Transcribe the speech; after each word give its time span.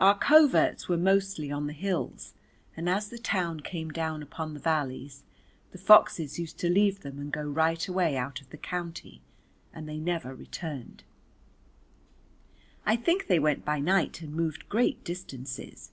Our 0.00 0.16
coverts 0.18 0.88
were 0.88 0.96
mostly 0.96 1.52
on 1.52 1.66
the 1.66 1.74
hills, 1.74 2.32
and 2.74 2.88
as 2.88 3.10
the 3.10 3.18
town 3.18 3.60
came 3.60 3.90
down 3.90 4.22
upon 4.22 4.54
the 4.54 4.60
valleys 4.60 5.24
the 5.72 5.76
foxes 5.76 6.38
used 6.38 6.56
to 6.60 6.70
leave 6.70 7.00
them 7.00 7.18
and 7.18 7.30
go 7.30 7.42
right 7.42 7.86
away 7.86 8.16
out 8.16 8.40
of 8.40 8.48
the 8.48 8.56
county 8.56 9.20
and 9.74 9.86
they 9.86 9.98
never 9.98 10.34
returned. 10.34 11.04
I 12.86 12.96
think 12.96 13.26
they 13.26 13.38
went 13.38 13.62
by 13.66 13.78
night 13.78 14.22
and 14.22 14.32
moved 14.32 14.70
great 14.70 15.04
distances. 15.04 15.90